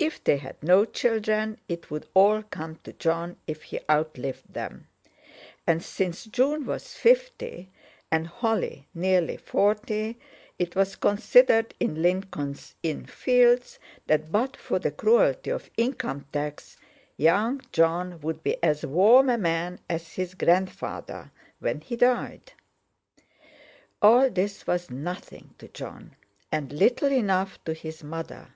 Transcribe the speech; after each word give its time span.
If 0.00 0.24
they 0.24 0.38
had 0.38 0.60
no 0.64 0.84
children, 0.84 1.60
it 1.68 1.92
would 1.92 2.08
all 2.12 2.42
come 2.42 2.80
to 2.82 2.92
Jon 2.92 3.36
if 3.46 3.62
he 3.62 3.78
outlived 3.88 4.52
them; 4.52 4.88
and 5.64 5.80
since 5.80 6.24
June 6.24 6.66
was 6.66 6.94
fifty, 6.94 7.70
and 8.10 8.26
Holly 8.26 8.88
nearly 8.94 9.36
forty, 9.36 10.18
it 10.58 10.74
was 10.74 10.96
considered 10.96 11.72
in 11.78 12.02
Lincoln's 12.02 12.74
Inn 12.82 13.06
Fields 13.06 13.78
that 14.08 14.32
but 14.32 14.56
for 14.56 14.80
the 14.80 14.90
cruelty 14.90 15.50
of 15.50 15.70
income 15.76 16.26
tax, 16.32 16.76
young 17.16 17.60
Jon 17.70 18.20
would 18.22 18.42
be 18.42 18.60
as 18.64 18.84
warm 18.84 19.28
a 19.28 19.38
man 19.38 19.78
as 19.88 20.14
his 20.14 20.34
grandfather 20.34 21.30
when 21.60 21.80
he 21.80 21.94
died. 21.94 22.54
All 24.02 24.28
this 24.30 24.66
was 24.66 24.90
nothing 24.90 25.54
to 25.58 25.68
Jon, 25.68 26.16
and 26.50 26.72
little 26.72 27.12
enough 27.12 27.62
to 27.66 27.72
his 27.72 28.02
mother. 28.02 28.48